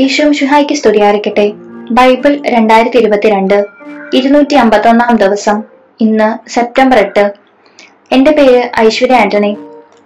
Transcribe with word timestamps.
ഈശോം 0.00 0.34
ഷുഹായ്ക്ക് 0.34 0.74
സ്തുതിയായിരിക്കട്ടെ. 0.74 1.52
ബൈബിൾ 1.90 2.42
രണ്ടായിരത്തി 2.46 2.96
ഇരുപത്തിരണ്ട് 2.96 3.64
ഇരുന്നൂറ്റി 4.14 4.54
അമ്പത്തൊന്നാം 4.54 5.16
ദിവസം 5.16 5.62
ഇന്ന് 6.00 6.48
സെപ്റ്റംബർ 6.48 6.98
എട്ട്. 6.98 7.32
എന്റെ 8.12 8.30
പേര് 8.30 8.68
ഐശ്വര്യ 8.80 9.14
ആന്റണി. 9.14 9.58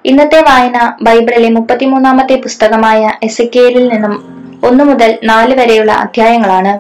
ഇന്നത്തെ 0.04 0.40
വായന 0.40 0.96
ബൈബിളിലെ 1.02 1.50
മുപ്പത്തിമൂന്നാമത്തെ 1.50 2.36
പുസ്തകമായ 2.36 3.12
എസക്കേലിൽ 3.22 3.88
നിന്നും 3.88 4.14
ഒന്നു 4.64 4.84
മുതൽ 4.84 5.18
നാല് 5.24 5.54
വരെയുള്ള 5.54 5.92
അധ്യായങ്ങളാണ്. 5.92 6.72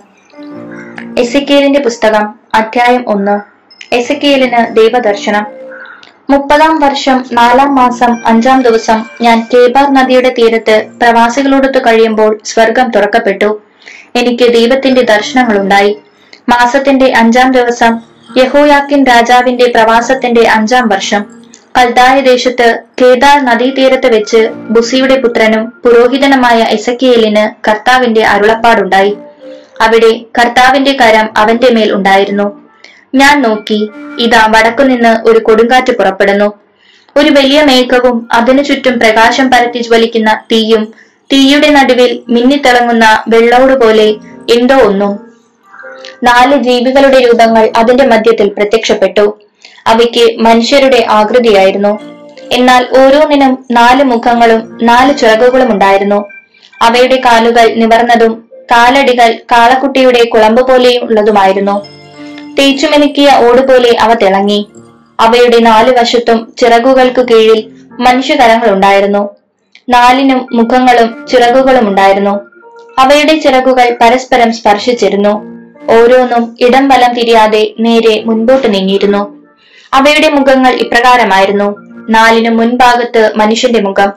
എസക്കേലിന്റെ 1.20 1.80
പുസ്തകം 1.80 2.34
അധ്യായം 2.54 3.04
ഒന്ന്. 3.08 3.40
എസക്കേലിന് 3.94 4.76
ദൈവദർശനം. 4.76 5.61
മുപ്പതാം 6.32 6.80
വർഷം 6.80 7.24
നാലാം 7.32 7.74
മാസം 7.74 8.16
അഞ്ചാം 8.26 8.62
ദിവസം 8.62 9.04
ഞാൻ 9.20 9.46
കേബാർ 9.54 9.94
നദിയുടെ 9.94 10.34
തീരത്ത് 10.38 10.86
പ്രവാസികളോടൊത്ത് 11.02 11.78
കഴിയുമ്പോൾ 11.86 12.40
സ്വർഗം 12.44 12.90
തുറക്കപ്പെട്ടു. 12.90 13.60
എനിക്ക് 14.16 14.54
ദൈവത്തിന്റെ 14.54 15.02
ദർശനങ്ങളുണ്ടായി. 15.02 15.98
മാസത്തിന്റെ 16.48 17.12
അഞ്ചാം 17.16 17.52
ദിവസം 17.52 17.98
യഹോയാക്കിൻ 18.36 19.04
രാജാവിന്റെ 19.04 19.72
പ്രവാസത്തിന്റെ 19.74 20.48
അഞ്ചാം 20.48 20.88
വർഷം. 20.88 21.42
കൽദായ 21.78 22.20
ദേശത്ത് 22.20 22.78
കേദാർ 23.00 23.44
നദീതീരത്ത് 23.44 24.14
വെച്ച് 24.14 24.48
ബുസിയുടെ 24.70 25.20
പുത്രനും 25.20 25.72
പുരോഹിതനുമായ 25.84 26.62
എസക്കിയേലിന് 26.62 27.70
കർത്താവിന്റെ 27.70 28.24
അരുളപ്പാടുണ്ടായി. 28.24 29.16
അവിടെ 29.80 30.20
കർത്താവിന്റെ 30.38 30.92
കരം 30.92 31.30
അവന്റെ 31.36 31.70
മേൽ 31.70 31.92
ഉണ്ടായിരുന്നു. 31.92 32.61
ഞാൻ 33.14 33.42
നോക്കി. 33.42 33.90
ഇതാ 34.18 34.46
വടക്കുനിന്ന് 34.56 35.28
ഒരു 35.28 35.38
കൊടുങ്കാറ്റ് 35.38 35.92
പുറപ്പെടുന്നു. 35.98 36.52
ഒരു 37.16 37.30
വലിയ 37.30 37.62
മേഘവും 37.62 38.28
അതിനു 38.32 38.62
ചുറ്റും 38.62 38.98
പ്രകാശം 38.98 39.50
പരത്തി 39.50 39.78
ജ്വലിക്കുന്ന 39.78 40.44
തീയും 40.52 40.94
തീയുടെ 41.32 41.68
നടുവിൽ 41.70 42.22
മിന്നിത്തിളങ്ങുന്ന 42.28 43.24
വെള്ളോട് 43.28 43.84
പോലെ 43.84 44.14
എന്തോ 44.54 44.74
ഒന്നും. 44.74 45.32
നാല് 46.22 46.56
ജീവികളുടെ 46.62 47.18
രൂപങ്ങൾ 47.20 47.70
അതിന്റെ 47.76 48.06
മധ്യത്തിൽ 48.06 48.48
പ്രത്യക്ഷപ്പെട്ടു. 48.48 49.38
അവയ്ക്ക് 49.86 50.38
മനുഷ്യരുടെ 50.38 51.06
ആകൃതിയായിരുന്നു. 51.08 51.98
എന്നാൽ 52.52 52.88
ഓരോന്നിനും 52.98 53.64
നാല് 53.70 54.04
മുഖങ്ങളും 54.04 54.78
നാല് 54.82 55.18
ചിറകുകളും 55.18 55.72
ഉണ്ടായിരുന്നു. 55.72 56.28
അവയുടെ 56.82 57.16
കാലുകൾ 57.16 57.74
നിവർന്നതും 57.74 58.48
കാലടികൾ 58.72 59.38
കാളക്കുട്ടിയുടെ 59.52 60.24
കുളമ്പ് 60.24 60.68
പോലെയും 60.68 61.02
ഉള്ളതുമായിരുന്നു 61.02 62.01
തേച്ചുമെനുക്കിയ 62.58 63.30
ഓടുപോലെ 63.48 63.96
അവ 64.00 64.14
തിളങ്ങി. 64.14 64.68
അവയുടെ 65.20 65.58
നാലു 65.58 65.90
വശത്തും 65.90 66.52
ചിറകുകൾക്കു 66.58 67.22
കീഴിൽ 67.22 67.72
മനുഷ്യകരങ്ങൾ 68.00 68.70
ഉണ്ടായിരുന്നു 68.70 69.30
നാലിനും 69.88 70.48
മുഖങ്ങളും 70.52 71.26
ചിറകുകളും 71.32 71.88
ഉണ്ടായിരുന്നു. 71.88 72.40
അവയുടെ 72.98 73.38
ചിറകുകൾ 73.38 73.98
പരസ്പരം 74.00 74.52
സ്പർശിച്ചിരുന്നു. 74.52 75.32
ഓരോന്നും 75.90 76.56
ഇടം 76.60 76.88
വലം 76.88 77.14
തിരിയാതെ 77.14 77.70
നേരെ 77.80 78.22
മുൻപോട്ട് 78.26 78.74
നീങ്ങിയിരുന്നു. 78.74 79.22
അവയുടെ 79.94 80.28
മുഖങ്ങൾ 80.28 80.72
ഇപ്രകാരമായിരുന്നു. 80.72 81.68
നാലിനു 82.10 82.50
മുൻഭാഗത്ത് 82.50 83.32
മനുഷ്യന്റെ 83.36 83.80
മുഖം 83.80 84.12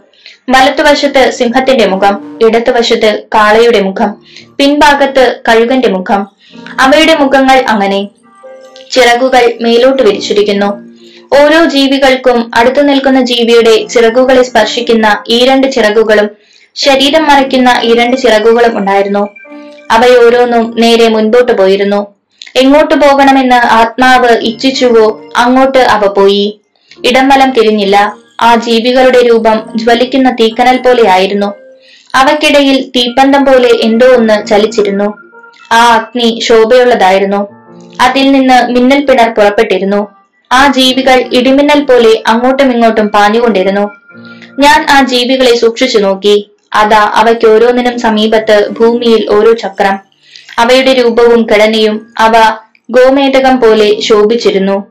വലത്തുവശത്ത് 0.50 1.32
സിംഹത്തിന്റെ 1.32 1.86
മുഖം 1.86 2.40
ഇടത്തുവശത്ത് 2.48 3.24
കാളയുടെ 3.36 3.82
മുഖം 3.82 4.16
പിൻഭാഗത്ത് 4.58 5.40
കഴുകന്റെ 5.50 5.90
മുഖം. 5.90 6.28
അവയുടെ 6.80 7.16
മുഖങ്ങൾ 7.16 7.66
അങ്ങനെ. 7.70 8.10
ചിറകുകൾ 8.92 9.54
മേലോട്ട് 9.62 10.04
വിരിച്ചിരിക്കുന്നു. 10.04 10.86
ഓരോ 11.42 11.66
ജീവികൾക്കും 11.66 12.52
അടുത്തു 12.56 12.82
നിൽക്കുന്ന 12.82 13.22
ജീവിയുടെ 13.22 13.88
ചിറകുകളെ 13.88 14.44
സ്പർശിക്കുന്ന 14.44 15.24
ഈ 15.28 15.46
രണ്ട് 15.46 15.72
ചിറകുകളും 15.72 16.30
ശരീരം 16.76 17.28
മറയ്ക്കുന്ന 17.28 17.82
ഈ 17.84 17.94
രണ്ട് 17.94 18.16
ചിറകുകളും 18.16 18.78
ഉണ്ടായിരുന്നു. 18.78 19.30
അവയോരോന്നും 19.92 20.76
നേരെ 20.80 21.08
മുൻപോട്ട് 21.08 21.52
പോയിരുന്നു. 21.52 22.16
എങ്ങോട്ട് 22.56 22.96
പോകണമെന്ന് 22.96 23.56
ആത്മാവ് 23.56 24.30
ഇച്ഛിച്ചുവോ 24.30 25.22
അങ്ങോട്ട് 25.38 25.78
അവ 25.78 26.06
പോയി. 26.06 26.62
ഇടംവലം 27.06 27.50
തിരിഞ്ഞില്ല. 27.50 28.16
ആ 28.42 28.56
ജീവികളുടെ 28.56 29.22
രൂപം 29.22 29.70
ജ്വലിക്കുന്ന 29.76 30.32
തീക്കനൽ 30.32 30.78
പോലെയായിരുന്നു 30.78 31.54
അവക്കിടയിൽ 32.16 32.92
തീപ്പന്തം 32.96 33.46
പോലെ 33.46 33.70
എന്തോ 33.82 34.08
ഒന്ന് 34.08 34.48
ചലിച്ചിരുന്നു. 34.48 35.14
ആ 35.72 35.96
അഗ്നി 35.96 36.40
ശോഭയുള്ളതായിരുന്നു. 36.44 37.55
അതിൽ 38.02 38.32
നിന്ന് 38.32 38.72
മിന്നൽ 38.72 39.06
പിണർ 39.06 39.34
പുറപ്പെട്ടിരുന്നു. 39.34 40.08
ആ 40.52 40.72
ജീവികൾ 40.72 41.30
ഇടിമിന്നൽ 41.34 41.84
പോലെ 41.84 42.24
അങ്ങോട്ടും 42.28 42.72
ഇങ്ങോട്ടും 42.72 43.08
പാഞ്ഞുകൊണ്ടിരുന്നു. 43.08 43.92
ഞാൻ 44.60 44.86
ആ 44.90 45.02
ജീവികളെ 45.02 45.58
സൂക്ഷിച്ചു 45.58 45.98
നോക്കി. 45.98 46.52
അതാ 46.74 47.12
അവയ്ക്ക് 47.16 47.48
ഓരോന്നിനും 47.48 48.00
സമീപത്ത് 48.00 48.70
ഭൂമിയിൽ 48.70 49.28
ഓരോ 49.32 49.52
ചക്രം. 49.52 50.00
അവയുടെ 50.60 50.94
രൂപവും 50.94 51.48
ഘടനയും 51.52 52.14
അവ 52.20 52.32
ഗോമേതകം 52.92 53.62
പോലെ 53.62 54.02
ശോഭിച്ചിരുന്നു. 54.02 54.88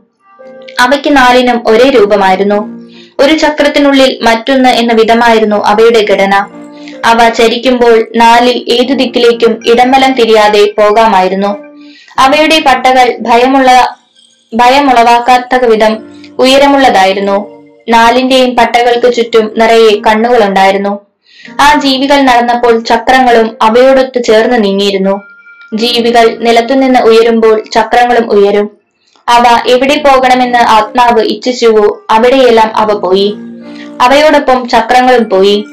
അവയ്ക്ക് 0.80 1.16
നാലിനും 1.16 1.68
ഒരേ 1.68 1.90
രൂപമായിരുന്നു. 1.90 2.84
ഒരു 3.20 3.38
ചക്രത്തിനുള്ളിൽ 3.38 4.18
മറ്റൊന്ന് 4.22 4.68
എന്ന 4.68 4.92
വിധമായിരുന്നു 4.92 5.56
അവയുടെ 5.56 6.06
ഘടന. 6.10 6.34
അവ 7.04 7.28
ചരിക്കുമ്പോൾ 7.28 8.06
നാലിൽ 8.16 8.64
ഏതു 8.68 8.94
ദിക്കിലേക്കും 8.94 9.62
ഇടമലം 9.66 10.12
തിരിയാതെ 10.12 10.74
പോകാമായിരുന്നു. 10.78 11.63
അവയുടെ 12.18 12.60
പട്ടകൾ 12.60 13.16
ഭയമുള്ള 13.20 13.96
ഭയമുളവാക്കാത്ത 14.54 15.64
വിധം 15.64 15.92
ഉയരമുള്ളതായിരുന്നു. 16.38 17.50
നാലിന്റെയും 17.88 18.56
പട്ടകൾക്ക് 18.56 19.14
ചുറ്റും 19.14 19.54
നിറയെ 19.56 20.02
കണ്ണുകളുണ്ടായിരുന്നു. 20.06 21.00
ആ 21.60 21.74
ജീവികൾ 21.74 22.20
നടന്നപ്പോൾ 22.20 22.80
ചക്രങ്ങളും 22.80 23.58
അവയോടൊത്ത് 23.62 24.24
ചേർന്ന് 24.24 24.64
നീങ്ങിയിരുന്നു. 24.64 25.22
ജീവികൾ 25.74 26.38
നിലത്തുനിന്ന് 26.40 27.00
ഉയരുമ്പോൾ 27.00 27.64
ചക്രങ്ങളും 27.72 28.30
ഉയരും. 28.30 28.78
അവ 29.28 29.44
എവിടെ 29.66 30.02
പോകണമെന്ന് 30.02 30.58
ആത്മാവ് 30.58 31.20
ഇച്ഛിച്ചുവോ 31.20 32.06
അവിടെയെല്ലാം 32.10 32.76
അവ 32.76 32.92
പോയി. 32.92 33.38
അവയോടൊപ്പം 34.00 34.68
ചക്രങ്ങളും 34.68 35.30
പോയി. 35.30 35.64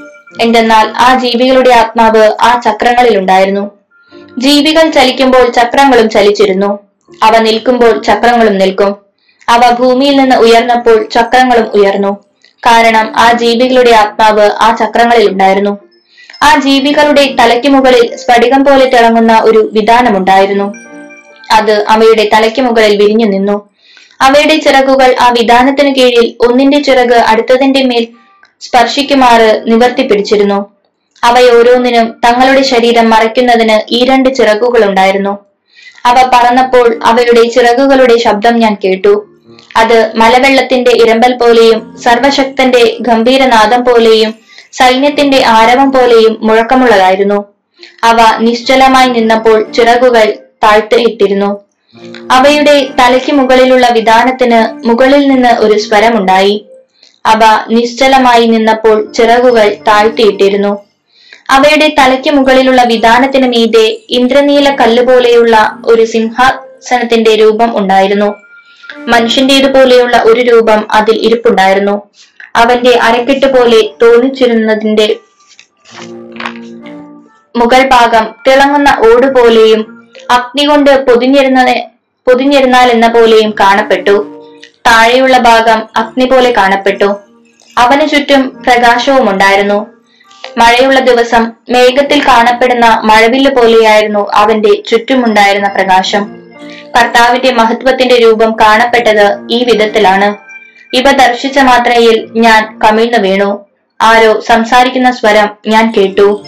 എന്തെന്നാൽ 0.41 0.88
ആ 0.97 1.19
ജീവികളുടെ 1.19 1.69
ആത്മാവ് 1.69 2.31
ആ 2.41 2.62
ചക്രങ്ങളിൽ 2.66 3.18
ഉണ്ടായിരുന്നു 3.18 3.81
ജീവികൾ 4.46 4.85
ചലിക്കുമ്പോൾ 4.91 5.46
ചക്രങ്ങളും 5.52 6.09
ചലിച്ചിരുന്നു. 6.09 6.72
അവ 7.24 7.38
നിൽക്കുമ്പോൾ 7.38 7.94
ചക്രങ്ങളും 8.02 8.57
നിൽക്കും. 8.57 8.91
അവ 9.50 9.62
ഭൂമിയിൽ 9.79 10.16
നിന്ന് 10.18 10.35
ഉയർന്നപ്പോൾ 10.35 10.97
ചക്രങ്ങളും 11.16 11.68
ഉയർന്നു. 11.79 12.12
കാരണം 12.63 13.07
ആ 13.18 13.31
ജീവികളുടെ 13.34 13.91
ആത്മാവ് 13.91 14.46
ആ 14.62 14.75
ചക്രങ്ങളിൽ 14.75 15.25
ഉണ്ടായിരുന്നു. 15.31 15.74
ആ 16.44 16.59
ജീവികളുടെ 16.59 17.24
തലയ്ക്ക് 17.40 17.68
മുകളിൽ 17.68 18.06
സ്ഫടികം 18.16 18.66
പോലെ 18.66 18.85
തിളങ്ങുന്ന 18.85 19.34
ഒരു 19.44 19.69
വിധാനമുണ്ടായിരുന്നു 19.74 20.68
അത് 21.51 21.85
അവയുടെ 21.85 22.30
തലയ്ക്ക് 22.34 22.62
മുകളിൽ 22.62 22.94
വിരിഞ്ഞു 23.01 23.25
നിന്നു. 23.25 23.56
അവയുടെ 24.22 24.56
ചിറകുകൾ 24.57 25.16
ആ 25.22 25.28
വിധാനത്തിന് 25.40 25.91
കീഴിൽ 25.96 26.28
ഒന്നിന്റെ 26.47 26.80
ചിറക് 26.81 27.18
അടുത്തതിന്റെ 27.31 27.81
മേൽ 27.84 28.03
സ്പർശിക്കുമാറ് 28.62 29.50
നിവർത്തി 29.68 30.03
പിടിച്ചിരുന്നു 30.07 30.59
അവയോരോന്നിനും 31.24 32.22
തങ്ങളുടെ 32.26 32.62
ശരീരം 32.62 33.09
മറയ്ക്കുന്നതിന് 33.09 33.94
ഈ 33.94 34.06
രണ്ട് 34.06 34.36
ചിറകുകൾ 34.36 34.90
ഉണ്ടായിരുന്നു. 34.90 35.34
അവ 36.06 36.32
പറന്നപ്പോൾ 36.34 37.00
അവയുടെ 37.04 37.48
ചിറകുകളുടെ 37.48 38.18
ശബ്ദം 38.18 38.56
ഞാൻ 38.59 38.78
കേട്ടു. 38.84 39.28
അത് 39.78 40.12
മലവെള്ളത്തിന്റെ 40.16 40.92
ഇരമ്പൽ 40.92 41.34
പോലെയും 41.38 41.98
സർവശക്തന്റെ 41.98 42.98
ഗംഭീരനാദം 43.02 43.86
പോലെയും 43.86 44.31
സൈന്യത്തിന്റെ 44.74 45.44
ആരവം 45.46 45.92
പോലെയും 45.92 46.40
മുഴക്കമുള്ളതായിരുന്നു. 46.42 47.40
അവ 48.04 48.18
നിശ്ചലമായി 48.40 49.08
നിന്നപ്പോൾ 49.08 49.72
ചിറകുകൾ 49.72 50.28
താഴ്ത്തിയിട്ടിരുന്നു 50.64 51.52
അവയുടെ 52.31 52.88
തലയ്ക്ക് 53.00 53.31
മുകളിലുള്ള 53.31 53.90
വിധാനത്തിന് 53.90 54.88
മുകളിൽ 54.88 55.28
നിന്ന് 55.28 55.50
ഒരു 55.50 55.80
സ്വരമുണ്ടായി. 55.80 56.66
അവ 57.26 57.42
നിശ്ചലമായി 57.70 58.46
നിന്നപ്പോൾ 58.48 59.12
ചിറകുകൾ 59.12 59.78
താഴ്ത്തിയിട്ടിരുന്നു. 59.88 60.74
അവയുടെ 61.51 61.95
തലയ്ക്ക് 62.00 62.29
മുകളിലുള്ള 62.29 62.84
വിധാനത്തിന് 62.84 63.48
മീതെ 63.48 63.98
ഇന്ദ്രനീല 64.09 64.75
കല്ലുപോലെയുള്ള 64.75 65.81
ഒരു 65.86 66.06
സിംഹാസനത്തിന്റെ 66.06 67.36
രൂപം 67.36 67.77
ഉണ്ടായിരുന്നു. 67.77 68.30
മനുഷ്യന്റേതുപോലെയുള്ള 69.07 70.18
ഒരു 70.25 70.42
രൂപം 70.42 70.88
അതിൽ 70.92 71.15
ഇരിപ്പുണ്ടായിരുന്നു. 71.15 71.95
അവന്റെ 72.56 72.94
അരക്കെട്ട് 72.98 73.45
പോലെ 73.45 73.81
തോന്നിച്ചിരുന്നതിന്റെ 74.01 75.19
മുകൾ 77.57 77.89
ഭാഗം 77.89 78.36
തിളങ്ങുന്ന 78.47 78.89
ഓട് 79.09 79.27
പോലെയും 79.36 79.81
അഗ്നി 80.31 80.65
കൊണ്ട് 80.65 81.06
പൊതിഞ്ഞിരുന്ന 81.06 81.62
പൊതിഞ്ഞിരുന്നാൽ 82.27 82.88
എന്ന 82.92 83.07
പോലെയും 83.07 83.51
കാണപ്പെട്ടു. 83.59 84.15
താഴെയുള്ള 84.88 85.38
ഭാഗം 85.38 85.80
അഗ്നി 85.95 86.25
പോലെ 86.25 86.51
കാണപ്പെട്ടു. 86.51 87.09
അവന് 87.77 88.07
ചുറ്റും 88.09 88.63
പ്രകാശവും 88.65 89.30
ഉണ്ടായിരുന്നു 89.31 89.80
മഴയുള്ള 90.57 91.00
ദിവസം 91.00 91.51
മേഘത്തിൽ 91.69 92.27
കാണപ്പെടുന്ന 92.27 93.01
മഴവില്ല് 93.03 93.51
പോലെയായിരുന്നു 93.51 94.30
അവന്റെ 94.33 94.83
ചുറ്റുമുണ്ടായിരുന്ന 94.88 95.68
പ്രകാശം. 95.68 96.24
കർത്താവിന്റെ 96.98 97.51
മഹത്വത്തിന്റെ 97.51 98.15
രൂപം 98.15 98.56
കാണപ്പെട്ടത് 98.56 99.48
ഈ 99.51 99.63
വിധത്തിലാണ്. 99.63 100.36
ഇവ 100.94 101.12
ദർശിച്ച 101.12 101.59
മാത്രയിൽ 101.59 102.30
ഞാൻ 102.36 102.80
കമിഴ്ന്നു 102.83 103.18
വീണു. 103.18 103.65
ആരോ 104.01 104.39
സംസാരിക്കുന്ന 104.39 105.12
സ്വരം 105.12 105.50
ഞാൻ 105.68 105.94
കേട്ടു. 105.98 106.44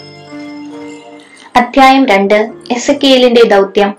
അധ്യായം 1.56 2.06
രണ്ട്. 2.06 2.50
എസ് 2.70 2.92
കെയിലിന്റെ 2.92 3.44
ദൗത്യം. 3.44 3.94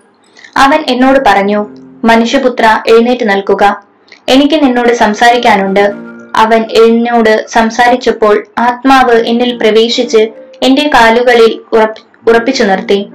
അവൻ 0.57 0.83
എന്നോട് 0.87 1.19
പറഞ്ഞു 1.27 1.67
മനുഷ്യപുത്ര 2.03 2.83
എഴുന്നേറ്റ് 2.87 3.29
നിൽക്കുക. 3.29 3.83
എനിക്ക് 4.29 4.63
നിന്നോട് 4.63 4.93
സംസാരിക്കാനുണ്ട്. 4.93 6.04
അവൻ 6.35 6.61
എന്നോട് 6.61 7.45
സംസാരിച്ചപ്പോൾ 7.47 8.45
ആത്മാവ് 8.57 9.25
എന്നിൽ 9.25 9.57
പ്രവേശിച്ച് 9.57 10.27
എന്റെ 10.63 10.91
കാലുകളിൽ 10.93 11.61
ഉറപ്പി 11.73 12.29
ഉറപ്പിച്ചു 12.29 12.63
നിർത്തി. 12.63 13.09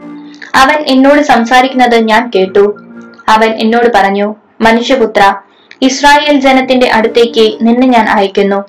അവൻ 0.55 0.85
എന്നോട് 0.87 1.23
സംസാരിക്കുന്നത് 1.23 1.97
ഞാൻ 1.99 2.31
കേട്ടു. 2.35 2.81
അവൻ 3.29 3.51
എന്നോട് 3.51 3.89
പറഞ്ഞു 3.95 4.35
മനുഷ്യപുത്ര 4.61 5.35
ഇസ്രായേൽ 5.83 6.41
ജനത്തിന്റെ 6.41 6.91
അടുത്തേക്ക് 6.91 7.59
നിന്നെ 7.63 7.87
ഞാൻ 7.87 8.09
അയക്കുന്നു. 8.09 8.65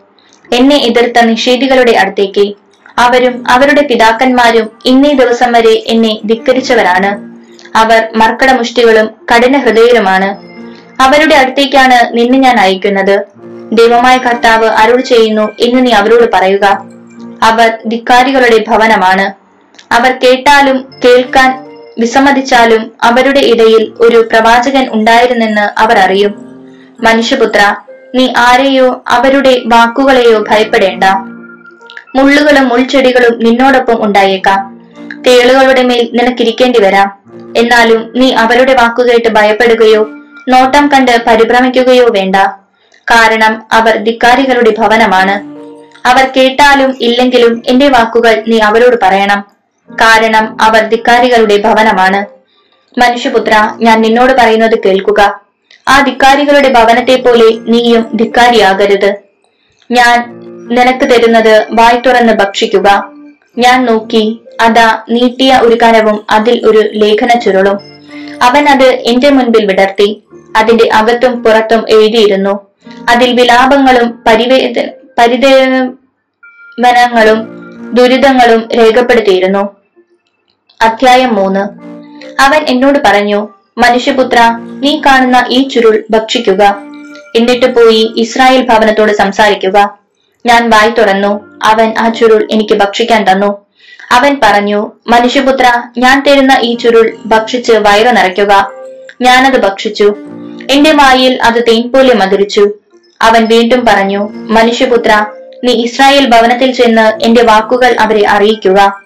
എന്നെ 0.53 0.75
എതിർത്ത 0.75 1.21
നിഷേധികളുടെ 1.21 1.91
അടുത്തേക്ക്. 1.91 2.53
അവരും 2.97 3.43
അവരുടെ 3.49 3.81
പിതാക്കന്മാരും 3.81 4.69
ഇന്നേ 4.85 5.13
ദിവസം 5.13 5.51
വരെ 5.51 5.83
എന്നെ 5.87 6.19
ധിക്കരിച്ചവരാണ്. 6.25 7.31
അവർ 7.77 8.09
മർക്കടമുഷ്ടികളും 8.15 9.09
കഠിന 9.31 9.57
ഹൃദയരുമാണ് 9.57 10.51
അവരുടെ 11.01 11.35
അടുത്തേക്കാണ് 11.35 12.17
നിന്നെ 12.17 12.39
ഞാൻ 12.39 12.59
അയക്കുന്നത്. 12.59 13.30
ദൈവമായ 13.71 14.17
കർത്താവ് 14.17 14.65
അരുൾ 14.65 15.01
ചെയ്യുന്നു 15.01 15.51
എന്ന് 15.59 15.85
നീ 15.85 15.91
അവരോട് 15.91 16.31
പറയുക. 16.33 16.85
അവർ 17.43 17.77
ധിക്കാരികളുടെ 17.87 18.63
ഭവനമാണ്. 18.67 19.33
അവർ 19.93 20.19
കേട്ടാലും 20.23 20.93
കേൾക്കാൻ 21.05 21.71
വിസമ്മതിച്ചാലും 21.99 22.91
അവരുടെ 23.03 23.39
ഇടയിൽ 23.39 23.93
ഒരു 23.99 24.27
പ്രവാചകൻ 24.31 24.89
ഉണ്ടായിരുന്നെന്ന് 24.91 25.79
അവർ 25.79 25.97
അറിയും. 25.97 26.51
മനുഷ്യപുത്ര 27.03 27.75
നീ 28.15 28.33
ആരെയോ 28.37 29.03
അവരുടെ 29.07 29.61
വാക്കുകളെയോ 29.65 30.43
ഭയപ്പെടേണ്ട. 30.49 31.03
മുള്ളുകളും 32.15 32.69
മുൾച്ചെടികളും 32.69 33.39
നിന്നോടൊപ്പം 33.39 34.05
ഉണ്ടായേക്കാം. 34.05 34.81
തേളുകളുടെ 35.27 35.83
മേൽ 35.83 36.09
നിനക്കിരിക്കേണ്ടി 36.13 36.79
വരാം. 36.79 37.19
എന്നാലും 37.57 38.13
നീ 38.15 38.33
അവരുടെ 38.33 38.73
വാക്കുകേട്ട് 38.73 39.27
ഭയപ്പെടുകയോ 39.27 40.07
നോട്ടം 40.49 40.87
കണ്ട് 40.87 41.23
പരിഭ്രമിക്കുകയോ 41.27 42.07
വേണ്ട. 42.09 42.35
കാരണം 43.03 43.63
അവർ 43.71 43.97
ധിക്കാരികളുടെ 43.97 44.73
ഭവനമാണ്. 44.77 45.51
അവർ 46.07 46.31
കേട്ടാലും 46.37 46.97
ഇല്ലെങ്കിലും 47.01 47.63
എന്റെ 47.67 47.89
വാക്കുകൾ 47.89 48.43
നീ 48.47 48.59
അവരോട് 48.59 48.95
പറയണം. 49.03 49.41
കാരണം 49.89 50.57
അവർ 50.61 50.81
ധിക്കാരികളുടെ 50.81 51.57
ഭവനമാണ്. 51.57 52.25
മനുഷ്യപുത്ര 52.99 53.73
ഞാൻ 53.81 54.01
നിന്നോട് 54.01 54.33
പറയുന്നത് 54.33 54.79
കേൾക്കുക. 54.85 55.41
ആ 55.87 56.01
ധിക്കാരികളുടെ 56.01 56.69
ഭവനത്തെ 56.69 57.15
പോലെ 57.15 57.71
നീയും 57.71 58.09
ധിക്കാരിയാകരുത്. 58.15 59.15
ഞാൻ 59.91 60.41
നിനക്ക് 60.71 61.05
തരുന്നത് 61.05 61.67
വായി 61.71 61.97
തുറന്ന് 61.97 62.33
ഭക്ഷിക്കുക. 62.33 63.11
ഞാൻ 63.57 63.85
നോക്കി 63.85 64.41
അതാ 64.61 64.99
നീട്ടിയ 65.09 65.59
ഒരു 65.63 65.77
കനവും 65.83 66.25
അതിൽ 66.29 66.65
ഒരു 66.65 66.89
ലേഖന 66.93 67.39
ചുരുളും 67.39 67.79
അവൻ 68.41 68.69
അത് 68.69 68.83
എന്റെ 68.83 69.29
മുൻപിൽ 69.29 69.65
വിടർത്തി 69.65 70.23
അതിന്റെ 70.55 70.89
അകത്തും 70.93 71.43
പുറത്തും 71.43 71.89
എഴുതിയിരുന്നു. 71.89 72.70
അതിൽ 73.09 73.41
വിലാപങ്ങളും 73.41 74.23
പരിവേദ 74.27 74.89
പരിദേവനങ്ങളും 75.19 77.61
ദുരിതങ്ങളും 77.93 78.69
രേഖപ്പെടുത്തിയിരുന്നു. 78.77 79.75
അധ്യായം 80.81 81.35
മൂന്ന്. 81.35 81.91
അവൻ 82.41 82.65
എന്നോട് 82.67 82.99
പറഞ്ഞു 83.05 83.47
മനുഷ്യപുത്ര 83.77 84.59
നീ 84.79 85.01
കാണുന്ന 85.05 85.45
ഈ 85.49 85.67
ചുരുൾ 85.67 86.03
ഭക്ഷിക്കുക. 86.09 86.77
എന്നിട്ട് 87.35 87.75
പോയി 87.75 88.13
ഇസ്രായേൽ 88.17 88.67
ഭവനത്തോട് 88.67 89.11
സംസാരിക്കുക. 89.11 89.99
ഞാൻ 90.45 90.69
വായി 90.69 90.89
തുറന്നു 90.89 91.59
അവൻ 91.63 91.93
ആ 91.99 92.09
ചുരുൾ 92.09 92.47
എനിക്ക് 92.51 92.75
ഭക്ഷിക്കാൻ 92.75 93.31
തന്നു. 93.31 93.65
അവൻ 94.11 94.39
പറഞ്ഞു 94.43 94.91
മനുഷ്യപുത്ര 95.07 95.83
ഞാൻ 95.97 96.23
തരുന്ന 96.27 96.57
ഈ 96.61 96.77
ചുരുൾ 96.77 97.17
ഭക്ഷിച്ച് 97.25 97.71
വയറു 97.71 98.09
നിറയ്ക്കുക. 98.09 98.71
ഞാനത് 99.21 99.61
ഭക്ഷിച്ചു. 99.61 100.15
എന്റെ 100.71 100.91
വായിൽ 100.91 101.43
അത് 101.43 101.63
തേൻപോലെ 101.67 102.13
മധുരിച്ചു 102.13 102.71
അവൻ 103.21 103.45
വീണ്ടും 103.45 103.85
പറഞ്ഞു 103.85 104.29
മനുഷ്യപുത്ര 104.33 105.25
നീ 105.63 105.73
ഇസ്രായേൽ 105.73 106.25
ഭവനത്തിൽ 106.29 106.71
ചെന്ന് 106.71 107.23
എന്റെ 107.23 107.43
വാക്കുകൾ 107.43 107.95
അവരെ 107.99 108.27
അറിയിക്കുക. 108.27 109.01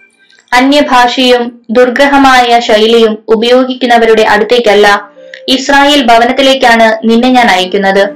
അന്യഭാഷയും 0.53 1.63
ദുർഗ്രഹമായ 1.69 2.59
ശൈലിയും 2.59 3.23
ഉപയോഗിക്കുന്നവരുടെ 3.27 4.23
അടുത്തേക്കല്ല 4.23 5.11
ഇസ്രായേൽ 5.47 6.05
ഭവനത്തിലേക്കാണ് 6.05 7.09
നിന്നെ 7.09 7.29
ഞാൻ 7.29 7.47
അയക്കുന്നത്. 7.47 8.09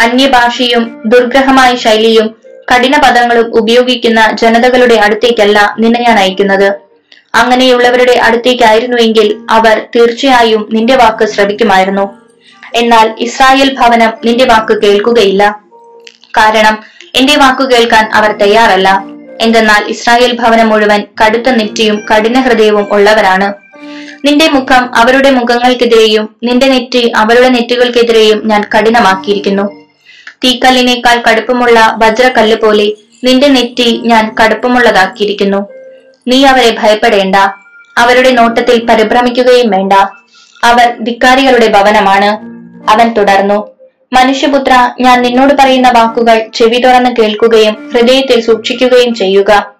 അന്യഭാഷയും 0.00 1.02
ദുർഗ്രഹമായ 1.06 1.76
ശൈലിയും 1.76 2.36
കഠിന 2.72 2.96
പദങ്ങളും 2.96 3.58
ഉപയോഗിക്കുന്ന 3.58 4.36
ജനതകളുടെ 4.42 4.94
അടുത്തേക്കല്ല 4.94 5.76
നിന്നെ 5.78 6.00
ഞാൻ 6.00 6.18
അയക്കുന്നത്. 6.18 6.74
അങ്ങനെയുള്ളവരുടെ 7.34 8.18
അടുത്തേക്കായിരുന്നുവെങ്കിൽ 8.18 9.36
അവർ 9.50 9.82
തീർച്ചയായും 9.96 10.68
നിന്റെ 10.72 10.96
വാക്ക് 10.96 11.24
ശ്രവിക്കുമായിരുന്നു. 11.24 12.19
എന്നാൽ 12.74 13.14
ഇസ്രായേൽ 13.18 13.76
ഭവനം 13.80 14.12
നിന്റെ 14.24 14.44
വാക്ക് 14.44 14.82
കേൾക്കുകയില്ല. 14.82 15.60
കാരണം 16.36 16.78
എന്റെ 17.14 17.36
വാക്കു 17.36 17.64
കേൾക്കാൻ 17.64 18.10
അവർ 18.14 18.32
തയ്യാറല്ല. 18.32 19.04
എന്തെന്നാൽ 19.40 19.84
ഇസ്രായേൽ 19.88 20.36
ഭവനം 20.36 20.68
മുഴുവൻ 20.68 21.04
കടുത്ത 21.24 21.48
നെറ്റിയും 21.48 22.06
കഠിന 22.10 22.40
ഹൃദയവും 22.40 22.92
ഉള്ളവരാണ്. 22.92 23.54
നിന്റെ 24.26 24.48
മുഖം 24.48 24.94
അവരുടെ 24.94 25.30
മുഖങ്ങൾക്കെതിരെയും 25.30 26.36
നിന്റെ 26.42 26.68
നെറ്റി 26.68 27.12
അവരുടെ 27.16 27.48
നെറ്റുകൾക്കെതിരെയും 27.48 28.48
ഞാൻ 28.48 28.64
കഠിനമാക്കിയിരിക്കുന്നു. 28.78 29.62
തീക്കല്ലിനേക്കാൾ 30.44 31.22
കടുപ്പമുള്ള 31.30 31.94
വജ്രക്കല്ല് 31.98 32.56
പോലെ 32.56 32.92
നിന്റെ 33.24 33.48
നെറ്റി 33.48 34.02
ഞാൻ 34.04 34.36
കടുപ്പമുള്ളതാക്കിയിരിക്കുന്നു. 34.40 35.68
നീ 36.28 36.44
അവരെ 36.44 36.76
ഭയപ്പെടേണ്ട. 36.78 37.36
അവരുടെ 37.98 38.30
നോട്ടത്തിൽ 38.30 38.86
പരിഭ്രമിക്കുകയും 38.86 39.70
വേണ്ട. 39.70 39.92
അവർ 40.64 40.96
ധിക്കാരികളുടെ 41.00 41.66
ഭവനമാണ്. 41.66 42.59
അവൻ 42.88 43.12
തുടർന്നു 43.12 43.70
മനുഷ്യപുത്ര 44.12 44.90
ഞാൻ 45.00 45.22
നിന്നോട് 45.22 45.54
പറയുന്ന 45.54 45.88
വാക്കുകൾ 45.88 46.50
ചെവി 46.54 46.80
തുറന്ന് 46.80 47.10
കേൾക്കുകയും 47.18 47.90
ഹൃദയത്തിൽ 47.94 48.40
സൂക്ഷിക്കുകയും 48.40 49.14
ചെയ്യുക. 49.14 49.76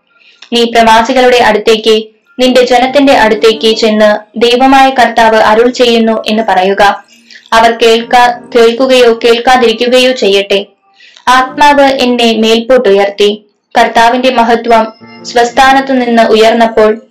നീ 0.53 0.65
പ്രവാസികളുടെ 0.65 1.37
അടുത്തേക്ക് 1.37 2.05
നിന്റെ 2.41 2.65
ജനത്തിന്റെ 2.65 3.13
അടുത്തേക്ക് 3.13 3.77
ചെന്ന് 3.77 4.41
ദൈവമായ 4.41 4.91
കർത്താവ് 4.91 5.37
അരുൾ 5.37 5.71
ചെയ്യുന്നു 5.71 6.23
എന്ന് 6.27 6.43
പറയുക. 6.43 7.05
അവർ 7.53 7.79
കേൾക്കാ 7.83 8.41
കേൾക്കുകയോ 8.55 9.19
കേൾക്കാതിരിക്കുകയോ 9.25 10.13
ചെയ്യട്ടെ. 10.13 10.67
ആത്മാവ് 11.29 11.83
എന്നെ 11.83 12.37
മേൽപോട്ടുയർത്തി. 12.37 13.45
കർത്താവിന്റെ 13.79 14.31
മഹത്വം 14.31 14.93
സ്വസ്ഥാനത്തു 15.23 15.93
നിന്ന് 15.93 16.23
ഉയർന്നപ്പോൾ 16.23 17.03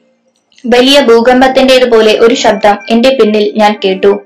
വലിയ 0.67 1.01
ഭൂകമ്പത്തിന്റേതുപോലെ 1.01 2.17
ഒരു 2.19 2.35
ശബ്ദം 2.35 2.77
എന്റെ 2.89 3.09
പിന്നിൽ 3.09 3.53
ഞാൻ 3.55 3.79
കേട്ടു. 3.85 4.21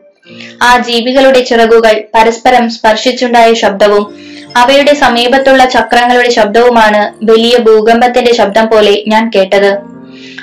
ആ 0.61 0.77
ജീവികളുടെ 0.77 1.43
ചിറകുകൾ 1.43 2.03
പരസ്പരം 2.15 2.69
സ്പർശിച്ചുണ്ടായ 2.69 3.53
ശബ്ദവും 3.53 4.13
അവയുടെ 4.57 4.93
സമീപത്തുള്ള 4.93 5.65
ചക്രങ്ങളുടെ 5.65 6.29
ശബ്ദവുമാണ് 6.29 7.25
വലിയ 7.31 7.57
ഭൂകമ്പത്തിന്റെ 7.57 8.33
ശബ്ദം 8.33 8.67
പോലെ 8.67 9.03
ഞാൻ 9.07 9.31
കേട്ടത്. 9.35 9.77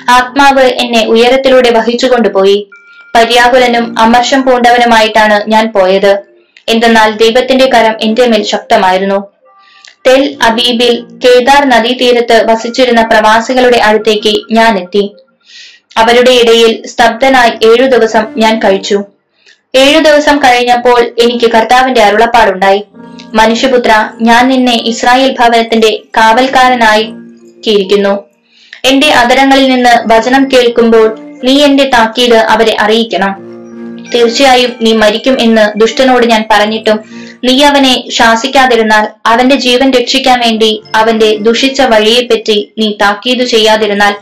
ആത്മാവ് 0.09 0.63
എന്നെ 0.63 1.05
ഉയരത്തിലൂടെ 1.07 1.71
വഹിച്ചുകൊണ്ടുപോയി. 1.71 2.69
പര്യാകുലനും 3.15 3.99
അമർഷം 3.99 4.41
പൂണ്ടവനുമായിട്ടാണ് 4.41 5.43
ഞാൻ 5.47 5.71
പോയത്. 5.71 6.17
എന്തെന്നാൽ 6.69 7.11
ദൈവത്തിന്റെ 7.11 7.65
കരം 7.65 7.97
എന്റെ 8.01 8.27
മേൽ 8.27 8.43
ശക്തമായിരുന്നു. 8.43 9.31
തെൽ 10.07 10.37
അബീബിൽ 10.43 11.05
കേദാർ 11.25 11.69
നദീതീരത്ത് 11.69 12.51
വസിച്ചിരുന്ന 12.51 13.01
പ്രവാസികളുടെ 13.01 13.77
അടുത്തേക്ക് 13.77 14.33
ഞാൻ 14.51 14.79
എത്തി. 14.79 15.15
അവരുടെ 15.97 16.31
ഇടയിൽ 16.31 16.87
സ്തബ്ധനായി 16.87 17.51
ഏഴു 17.65 17.87
ദിവസം 17.87 18.27
ഞാൻ 18.37 18.59
കഴിച്ചു. 18.59 19.03
ഏഴു 19.73 19.99
ദിവസം 19.99 20.37
കഴിഞ്ഞപ്പോൾ 20.37 21.13
എനിക്ക് 21.19 21.51
കർത്താവിന്റെ 21.51 22.01
അരുളപ്പാടുണ്ടായി. 22.01 22.83
മനുഷ്യപുത്ര 23.33 24.09
ഞാൻ 24.21 24.47
നിന്നെ 24.47 24.73
ഇസ്രായേൽ 24.73 25.35
ഭവനത്തിന്റെ 25.39 26.03
കാവൽക്കാരനാക്കിയിരിക്കുന്നു 26.17 28.23
എന്റെ 28.85 29.11
അതരങ്ങളിൽ 29.11 29.69
നിന്ന് 29.69 30.13
വചനം 30.13 30.49
കേൾക്കുമ്പോൾ 30.53 31.19
നീ 31.43 31.63
എന്റെ 31.63 31.89
താക്കീത് 31.93 32.35
അവരെ 32.35 32.75
അറിയിക്കണം. 32.79 33.51
തീർച്ചയായും 34.13 34.75
നീ 34.81 34.93
മരിക്കും 34.93 35.41
എന്ന് 35.41 35.79
ദുഷ്ടനോട് 35.79 36.25
ഞാൻ 36.25 36.45
പറഞ്ഞിട്ടും 36.51 36.99
നീ 37.43 37.63
അവനെ 37.63 38.03
ശാസിക്കാതിരുന്നാൽ 38.09 39.07
അവന്റെ 39.25 39.55
ജീവൻ 39.55 39.91
രക്ഷിക്കാൻ 39.91 40.39
വേണ്ടി 40.39 40.83
അവന്റെ 40.95 41.37
ദുഷിച്ച 41.37 41.81
വഴിയെപ്പറ്റി 41.81 42.73
നീ 42.77 42.97
താക്കീത് 43.01 43.43
ചെയ്യാതിരുന്നാൽ 43.43 44.15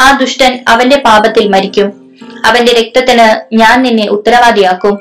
ആ 0.00 0.18
ദുഷ്ടൻ 0.18 0.64
അവന്റെ 0.68 0.96
പാപത്തിൽ 0.96 1.48
മരിക്കും. 1.48 1.99
അവന്റെ 2.44 2.72
രക്തത്തിന് 2.72 3.54
ഞാൻ 3.54 3.82
നിന്നെ 3.82 4.08
ഉത്തരവാദിയാക്കും. 4.08 4.98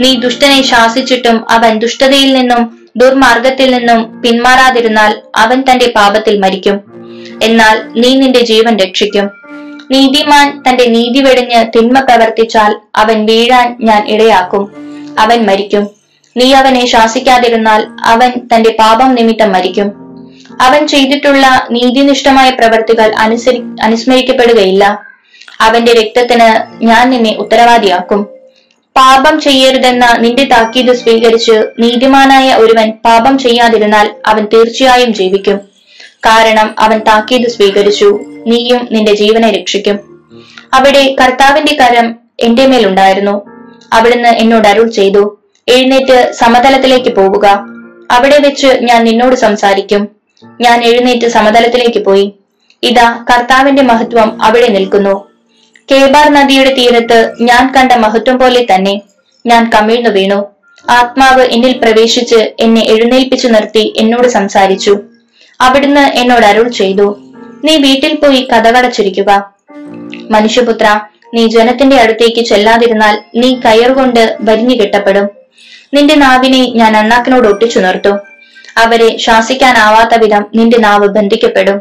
നീ 0.00 0.14
ദുഷ്ടനെ 0.14 0.62
ശാസിച്ചിട്ടും 0.62 1.50
അവൻ 1.50 1.78
ദുഷ്ടതയിൽ 1.78 2.32
നിന്നും 2.32 2.88
ദുർമാർഗത്തിൽ 2.96 3.70
നിന്നും 3.70 4.20
പിന്മാറാതിരുന്നാൽ 4.20 5.22
അവൻ 5.36 5.64
തന്റെ 5.70 5.92
പാപത്തിൽ 5.96 6.38
മരിക്കും. 6.38 6.80
എന്നാൽ 7.42 8.00
നീ 8.00 8.14
നിന്റെ 8.14 8.40
ജീവൻ 8.40 8.76
രക്ഷിക്കും. 8.76 9.30
നീതിമാൻ 9.90 10.62
തന്റെ 10.68 10.86
നീതി 10.86 11.22
വെടിഞ്ഞ് 11.22 11.78
തിന്മ 11.78 12.00
പ്രവർത്തിച്ചാൽ 12.00 12.76
അവൻ 12.96 13.26
വീഴാൻ 13.26 13.76
ഞാൻ 13.80 14.08
ഇടയാക്കും. 14.08 14.72
അവൻ 15.18 15.46
മരിക്കും. 15.46 15.90
നീ 16.36 16.52
അവനെ 16.52 16.86
ശാസിക്കാതിരുന്നാൽ 16.86 17.86
അവൻ 18.04 18.30
തന്റെ 18.54 18.76
പാപം 18.78 19.14
നിമിത്തം 19.14 19.52
മരിക്കും. 19.52 20.08
അവൻ 20.60 20.88
ചെയ്തിട്ടുള്ള 20.88 21.66
നീതിനിഷ്ഠമായ 21.70 22.50
പ്രവർത്തികൾ 22.50 23.14
അനുസരി 23.14 23.62
അനുസ്മരിക്കപ്പെടുകയില്ല. 23.82 25.07
അവന്റെ 25.60 25.92
രക്തത്തിന് 25.92 26.84
ഞാൻ 26.84 27.10
നിന്നെ 27.10 27.36
ഉത്തരവാദിയാക്കും. 27.38 28.26
പാപം 28.96 29.40
ചെയ്യരുതെന്ന 29.40 30.16
നിന്റെ 30.18 30.44
താക്കീത് 30.44 30.96
സ്വീകരിച്ച് 30.96 31.66
നീതിമാനായ 31.78 32.54
ഒരുവൻ 32.54 32.92
പാപം 33.04 33.38
ചെയ്യാതിരുന്നാൽ 33.38 34.14
അവൻ 34.26 34.46
തീർച്ചയായും 34.52 35.14
ജീവിക്കും. 35.14 35.60
കാരണം 36.26 36.74
അവൻ 36.78 36.98
താക്കീത് 36.98 37.48
സ്വീകരിച്ചു 37.48 38.20
നീയും 38.46 38.88
നിന്റെ 38.92 39.14
ജീവനെ 39.14 39.50
രക്ഷിക്കും. 39.50 40.18
അവിടെ 40.74 41.16
കർത്താവിന്റെ 41.20 41.76
കരം 41.80 42.16
എന്റെ 42.40 42.66
മേലുണ്ടായിരുന്നു 42.66 43.46
അവിടുന്ന് 43.92 44.28
എന്നോട് 44.28 44.68
അരുൾ 44.68 44.90
ചെയ്തു 44.90 45.38
എഴുന്നേറ്റ് 45.68 46.32
സമതലത്തിലേക്ക് 46.32 47.16
പോവുക. 47.16 47.64
അവിടെ 48.10 48.38
വെച്ച് 48.38 48.66
ഞാൻ 48.66 49.04
നിന്നോട് 49.04 49.36
സംസാരിക്കും. 49.36 50.08
ഞാൻ 50.60 50.84
എഴുന്നേറ്റ് 50.84 51.28
സമതലത്തിലേക്ക് 51.28 52.04
പോയി. 52.04 52.34
ഇതാ 52.82 53.24
കർത്താവിന്റെ 53.30 53.82
മഹത്വം 53.82 54.42
അവിടെ 54.42 54.68
നിൽക്കുന്നു. 54.68 55.27
കേബാർ 55.90 56.32
നദിയുടെ 56.32 56.74
തീരത്ത് 56.74 57.32
ഞാൻ 57.40 57.74
കണ്ട 57.74 57.92
മഹത്വം 57.92 58.38
പോലെ 58.38 58.66
തന്നെ 58.70 59.00
ഞാൻ 59.46 59.70
കമിഴ്ന്നു 59.74 60.10
വീണു. 60.10 60.38
ആത്മാവ് 60.90 61.42
എന്നിൽ 61.42 61.72
പ്രവേശിച്ച് 61.78 62.54
എന്നെ 62.60 62.82
എഴുന്നേൽപ്പിച്ചു 62.82 63.48
നിർത്തി 63.48 63.94
എന്നോട് 63.96 64.28
സംസാരിച്ചു. 64.28 64.98
അവിടുന്ന് 65.60 66.00
എന്നോട് 66.00 66.46
അരുൾ 66.46 66.68
ചെയ്തു. 66.68 67.06
നീ 67.64 67.76
വീട്ടിൽ 67.76 68.14
പോയി 68.16 68.48
കഥകടച്ചിരിക്കുക 68.52 69.30
മനുഷ്യപുത്ര 70.30 71.00
നീ 71.34 71.46
ജനത്തിന്റെ 71.46 71.96
അടുത്തേക്ക് 71.96 72.44
ചെല്ലാതിരുന്നാൽ 72.44 73.18
നീ 73.34 73.54
കയറുകൊണ്ട് 73.54 74.36
വരിഞ്ഞു 74.40 74.76
കെട്ടപ്പെടും. 74.76 75.26
നിന്റെ 75.94 76.14
നാവിനെ 76.14 76.62
ഞാൻ 76.70 76.96
അണ്ണാക്കിനോട് 76.96 77.48
ഒട്ടിച്ചു 77.48 77.78
നിർത്തും. 77.78 78.16
അവരെ 78.76 79.16
ശാസിക്കാനാവാത്ത 79.16 80.18
വിധം 80.18 80.46
നിന്റെ 80.54 80.78
നാവ് 80.78 81.08
ബന്ധിക്കപ്പെടും. 81.08 81.78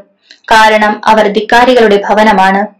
കാരണം 0.52 1.02
അവർ 1.06 1.28
ധിക്കാരികളുടെ 1.28 2.02
ഭവനമാണ്. 2.10 2.78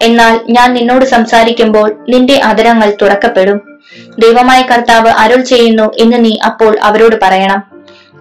എന്നാൽ 0.00 0.40
ഞാൻ 0.50 0.74
നിന്നോട് 0.74 1.04
സംസാരിക്കുമ്പോൾ 1.04 2.04
നിന്റെ 2.08 2.36
അതരങ്ങൾ 2.36 2.94
തുറക്കപ്പെടും. 3.02 3.78
ദൈവമായ 4.18 4.62
കർത്താവ് 4.62 5.08
അരുൾ 5.08 5.40
ചെയ്യുന്നു 5.40 5.92
എന്ന് 5.98 6.24
നീ 6.24 6.36
അപ്പോൾ 6.46 6.78
അവരോട് 6.82 7.16
പറയണം. 7.22 7.62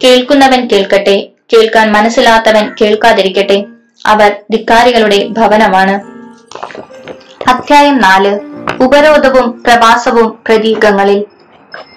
കേൾക്കുന്നവൻ 0.03 0.67
കേൾക്കട്ടെ 0.67 1.29
കേൾക്കാൻ 1.53 1.91
മനസ്സിലാത്തവൻ 1.91 2.75
കേൾക്കാതിരിക്കട്ടെ. 2.81 3.65
അവർ 4.05 4.35
ധിക്കാരികളുടെ 4.51 5.27
ഭവനമാണ്. 5.27 6.01
അധ്യായം 7.49 8.01
നാല്. 8.01 8.39
ഉപരോധവും 8.83 9.63
പ്രവാസവും 9.67 10.39
പ്രതീകങ്ങളിൽ. 10.47 11.25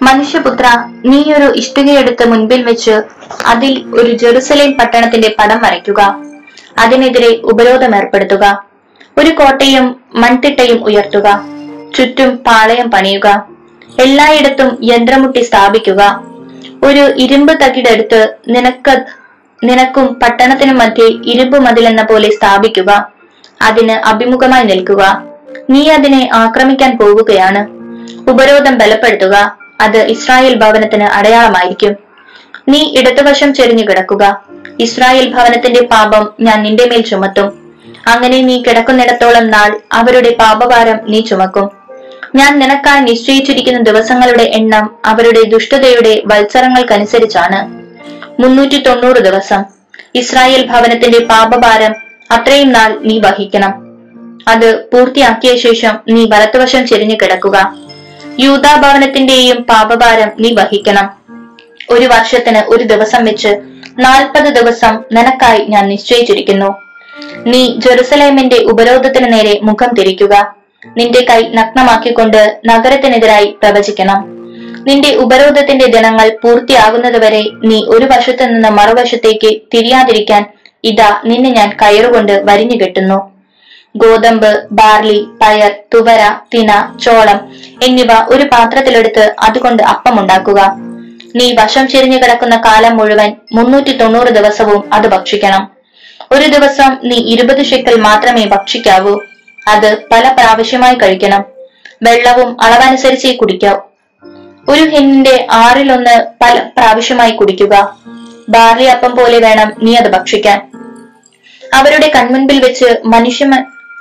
മനുഷ്യപുത്ര 0.01 0.89
നീ 1.05 1.33
ഒരു 1.33 1.53
ഇഷ്ടികയെടുത്ത് 1.55 2.29
മുൻപിൽ 2.29 2.63
വെച്ച് 2.63 3.01
അതിൽ 3.45 3.85
ഒരു 3.95 4.17
ജെറുസലേം 4.17 4.71
പട്ടണത്തിന്റെ 4.71 5.35
പടം 5.39 5.61
വരയ്ക്കുക. 5.61 6.19
അതിനെതിരെ 6.77 7.41
ഉപരോധം 7.41 7.95
ഏർപ്പെടുത്തുക. 7.95 8.68
ഒരു 9.17 9.29
കോട്ടയും 9.29 9.95
മൺതിട്ടയും 10.15 10.83
ഉയർത്തുക. 10.83 11.45
ചുറ്റും 11.95 12.35
പാളയം 12.35 12.91
പണിയുക. 12.91 13.47
എല്ലായിടത്തും 13.99 14.77
യന്ത്രമുട്ടി 14.83 15.41
സ്ഥാപിക്കുക. 15.41 16.23
ഒരു 16.83 17.13
ഇരുമ്പ് 17.17 17.53
തകിടെടുത്ത് 17.53 18.35
നിനക്ക് 18.47 19.05
നിനക്കും 19.63 20.07
പട്ടണത്തിനും 20.07 20.77
മധ്യേ 20.77 21.07
ഇരുമ്പ് 21.07 21.59
മതിലെന്ന 21.59 22.03
പോലെ 22.03 22.29
സ്ഥാപിക്കുക. 22.29 23.11
അതിന് 23.61 23.91
അഭിമുഖമായി 23.91 24.63
നിൽക്കുക. 24.63 25.23
നീ 25.69 25.89
അതിനെ 25.89 26.29
ആക്രമിക്കാൻ 26.33 26.97
പോവുകയാണ്. 26.97 27.67
ഉപരോധം 28.29 28.77
ബലപ്പെടുത്തുക. 28.77 29.57
അത് 29.81 29.97
ഇസ്രായേൽ 29.97 30.55
ഭവനത്തിന് 30.55 31.03
അടയാളമായിരിക്കും. 31.03 31.95
നീ 32.69 32.95
ഇടതുവശം 32.97 33.53
ചെരിഞ്ഞു 33.53 33.83
കിടക്കുക. 33.83 34.43
ഇസ്രായേൽ 34.79 35.33
ഭവനത്തിന്റെ 35.33 35.85
പാപം 35.85 36.33
ഞാൻ 36.41 36.63
നിന്റെ 36.63 36.85
മേൽ 36.85 37.01
ചുമത്തും. 37.01 37.68
അങ്ങനെ 38.07 38.41
നീ 38.41 38.61
കിടക്കുന്നിടത്തോളം 38.61 39.47
നാൾ 39.47 39.79
അവരുടെ 39.93 40.35
പാപഭാരം 40.39 40.99
നീ 41.07 41.21
ചുമക്കും. 41.21 41.69
ഞാൻ 42.35 42.59
നിനക്കായി 42.59 43.01
നിശ്ചയിച്ചിരിക്കുന്ന 43.01 43.79
ദിവസങ്ങളുടെ 43.79 44.43
എണ്ണം 44.43 44.95
അവരുടെ 45.05 45.49
ദുഷ്ടതയുടെ 45.49 46.21
വത്സരങ്ങൾക്കനുസരിച്ചാണ്. 46.25 47.89
മുന്നൂറ്റി 48.41 48.77
തൊണ്ണൂറ് 48.77 49.17
ദിവസം. 49.17 49.63
ഇസ്രായേൽ 50.15 50.65
ഭവനത്തിന്റെ 50.65 51.25
പാപഭാരം 51.25 51.95
അത്രയും 52.31 52.71
നാൾ 52.71 52.99
നീ 53.01 53.19
വഹിക്കണം. 53.19 53.73
അത് 54.47 54.85
പൂർത്തിയാക്കിയ 54.85 55.57
ശേഷം 55.57 55.99
നീ 56.09 56.25
വലത്തുവശം 56.25 56.87
ചെരിഞ്ഞു 56.87 57.15
കിടക്കുക. 57.15 57.75
യൂതാ 58.39 58.75
ഭവനത്തിന്റെയും 58.75 59.57
പാപഭാരം 59.57 60.31
നീ 60.39 60.53
വഹിക്കണം. 60.53 61.09
ഒരു 61.89 62.05
വർഷത്തിന് 62.05 62.57
ഒരു 62.57 62.83
ദിവസം 62.83 63.25
വെച്ച് 63.25 63.61
നാൽപ്പത് 63.99 64.53
ദിവസം 64.53 65.03
നിനക്കായി 65.11 65.65
ഞാൻ 65.65 65.87
നിശ്ചയിച്ചിരിക്കുന്നു. 65.87 66.88
നീ 67.51 67.61
ജെറുസലേമിന്റെ 67.77 68.57
ഉപരോധത്തിന് 68.63 69.33
നേരെ 69.33 69.59
മുഖം 69.63 69.93
തിരിക്കുക. 69.93 70.55
നിന്റെ 70.97 71.25
കൈ 71.29 71.41
നഗ്നമാക്കിക്കൊണ്ട് 71.53 72.59
നഗരത്തിനെതിരായി 72.65 73.57
പ്രവചിക്കണം. 73.63 74.39
നിന്റെ 74.87 75.15
ഉപരോധത്തിന്റെ 75.15 75.85
ദിനങ്ങൾ 75.85 76.29
പൂർത്തിയാകുന്നതുവരെ 76.43 77.43
നീ 77.63 77.85
ഒരു 77.85 78.05
വശത്തു 78.05 78.43
നിന്ന് 78.43 78.69
മറുവശത്തേക്ക് 78.69 79.61
തിരിയാതിരിക്കാൻ 79.73 80.45
ഇതാ 80.83 81.21
നിന്നെ 81.25 81.49
ഞാൻ 81.49 81.69
കയറുകൊണ്ട് 81.81 82.41
വരിഞ്ഞു 82.45 82.75
കെട്ടുന്നു. 82.75 83.19
ഗോതമ്പ് 83.95 84.67
ബാർലി 84.71 85.27
പയർ 85.41 85.71
തുവര 85.93 86.21
തിന 86.53 86.71
ചോളം 87.03 87.39
എന്നിവ 87.83 88.11
ഒരു 88.29 88.43
പാത്രത്തിലെടുത്ത് 88.43 89.35
അതുകൊണ്ട് 89.39 89.83
അപ്പം 89.83 90.19
ഉണ്ടാക്കുക 90.21 90.59
നീ 91.35 91.55
വശം 91.59 91.87
ചെരിഞ്ഞു 91.87 92.17
കിടക്കുന്ന 92.17 92.55
കാലം 92.65 92.97
മുഴുവൻ 92.97 93.33
മുന്നൂറ്റി 93.53 93.97
തൊണ്ണൂറ് 93.97 94.27
ദിവസവും 94.27 94.93
അത് 94.93 95.07
ഭക്ഷിക്കണം. 95.07 95.78
ഒരു 96.31 96.47
ദിവസം 96.47 96.97
നീ 97.03 97.15
ഇരുപത് 97.15 97.65
ഷെക്കൽ 97.65 98.01
മാത്രമേ 98.01 98.45
ഭക്ഷിക്കാവൂ. 98.45 99.19
അത് 99.67 99.97
പല 100.11 100.35
പ്രാവശ്യമായി 100.39 100.95
കഴിക്കണം. 100.95 101.45
വെള്ളവും 102.03 102.57
അളവനുസരിച്ചേ 102.63 103.35
കുടിക്കാവൂ. 103.35 103.79
ഒരു 104.69 104.81
ഹിന്നിന്റെ 104.81 105.47
ആറിലൊന്ന് 105.51 106.25
പല 106.41 106.69
പ്രാവശ്യമായി 106.77 107.31
കുടിക്കുക. 107.31 107.97
ബാർലി 108.49 108.83
അപ്പം 108.83 109.15
പോലെ 109.15 109.39
വേണം 109.39 109.71
നീ 109.83 109.95
അത് 109.95 110.11
ഭക്ഷിക്കാൻ. 110.11 110.71
അവരുടെ 111.73 112.11
കൺമുൻപിൽ 112.15 112.65
വെച്ച് 112.65 113.01
മനുഷ്യ 113.05 113.45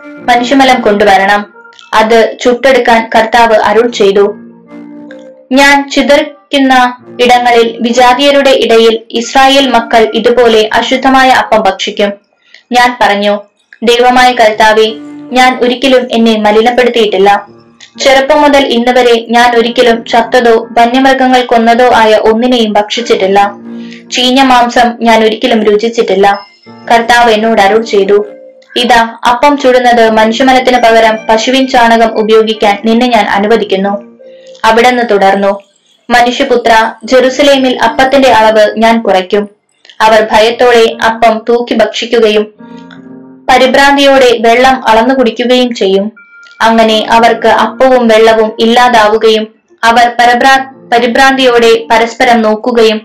മനുഷ്യമലം 0.04 0.80
കൊണ്ടുവരണം. 0.80 1.54
അത് 1.94 2.36
ചുട്ടെടുക്കാൻ 2.40 3.10
കർത്താവ് 3.14 3.54
അരുൾ 3.54 3.90
ചെയ്തു. 3.90 4.36
ഞാൻ 5.52 5.90
ചിതറിക്കുന്ന 6.52 6.74
ഇടങ്ങളിൽ 7.20 7.66
വിജാതീയരുടെ 7.80 8.52
ഇടയിൽ 8.64 8.94
ഇസ്രായേൽ 9.10 9.66
മക്കൾ 9.70 10.02
ഇതുപോലെ 10.14 10.70
അശുദ്ധമായ 10.72 11.28
അപ്പം 11.28 11.60
ഭക്ഷിക്കും. 11.60 12.10
ഞാൻ 12.72 12.88
പറഞ്ഞു 13.00 13.34
ദൈവമായ 13.82 14.28
കർത്താവെ 14.32 14.86
ഞാൻ 15.36 15.50
ഒരിക്കലും 15.62 16.08
എന്നെ 16.12 16.34
മലിനപ്പെടുത്തിയിട്ടില്ല. 16.36 17.30
ചെറുപ്പം 18.00 18.38
മുതൽ 18.42 18.64
ഇന്ന് 18.76 18.92
വരെ 18.98 19.14
ഞാൻ 19.30 19.56
ഒരിക്കലും 19.58 20.04
ചത്തതോ 20.04 20.54
വന്യമൃഗങ്ങൾ 20.78 21.42
കൊന്നതോ 21.42 21.88
ആയ 21.94 22.14
ഒന്നിനെയും 22.30 22.72
ഭക്ഷിച്ചിട്ടില്ല. 22.72 23.38
ചീഞ്ഞ 24.12 24.42
മാംസം 24.42 24.88
ഞാൻ 25.00 25.24
ഒരിക്കലും 25.24 25.62
രുചിച്ചിട്ടില്ല. 25.64 26.26
കർത്താവ് 26.90 27.30
എന്നോട് 27.30 27.60
അരുൾ 27.60 27.82
ചെയ്തു 27.84 28.18
ഇതാ 28.76 29.00
അപ്പം 29.30 29.58
ചുടുന്നത് 29.58 30.10
മനുഷ്യമനത്തിന് 30.10 30.78
പകരം 30.82 31.14
പശുവിൻ 31.28 31.64
ചാണകം 31.68 32.10
ഉപയോഗിക്കാൻ 32.18 32.74
നിന്നെ 32.84 33.06
ഞാൻ 33.06 33.26
അനുവദിക്കുന്നു. 33.38 33.94
അവിടെന്ന് 34.64 35.02
തുടർന്നു. 35.10 35.52
മനുഷ്യപുത്ര 36.10 36.72
ജെറുസലേമിൽ 37.04 37.78
അപ്പത്തിന്റെ 37.78 38.30
അളവ് 38.32 38.74
ഞാൻ 38.78 39.02
കുറയ്ക്കും. 39.02 39.44
അവർ 40.00 40.28
ഭയത്തോടെ 40.32 40.84
അപ്പം 41.06 41.44
തൂക്കി 41.48 41.74
ഭക്ഷിക്കുകയും 41.74 42.44
പരിഭ്രാന്തിയോടെ 43.48 44.30
വെള്ളം 44.40 44.88
അളന്നു 44.88 45.14
കുടിക്കുകയും 45.14 45.74
ചെയ്യും. 45.74 46.06
അങ്ങനെ 46.60 47.06
അവർക്ക് 47.10 47.48
അപ്പവും 47.48 48.08
വെള്ളവും 48.08 48.50
ഇല്ലാതാവുകയും 48.60 49.44
അവർ 49.82 50.06
പരഭ്രാ 50.20 50.54
പരിഭ്രാന്തിയോടെ 50.92 51.86
പരസ്പരം 51.90 52.42
നോക്കുകയും 52.42 52.98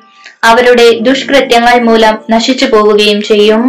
അവരുടെ 0.43 0.87
ദുഷ്കൃത്യങ്ങൾ 0.99 1.75
മൂലം 1.79 2.15
നശിച്ചു 2.29 2.65
പോവുകയും 2.65 3.21
ചെയ്യും. 3.21 3.61